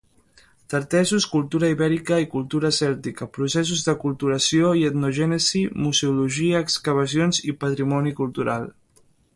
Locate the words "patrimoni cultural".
7.65-8.69